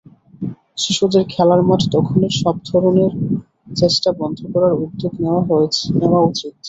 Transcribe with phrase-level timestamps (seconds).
[0.77, 3.11] শিশুদের খেলার মাঠ দখলের সব ধরনের
[3.75, 5.13] চেষ্টা বন্ধ করার উদ্যোগ
[5.21, 6.53] নেওয়া উচিত।